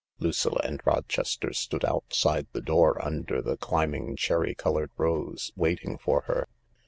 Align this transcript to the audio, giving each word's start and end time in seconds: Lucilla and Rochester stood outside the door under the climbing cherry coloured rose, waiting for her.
Lucilla 0.17 0.59
and 0.63 0.81
Rochester 0.83 1.53
stood 1.53 1.85
outside 1.85 2.47
the 2.53 2.61
door 2.61 2.99
under 3.05 3.39
the 3.39 3.55
climbing 3.55 4.15
cherry 4.15 4.55
coloured 4.55 4.89
rose, 4.97 5.51
waiting 5.55 5.95
for 5.99 6.21
her. 6.21 6.47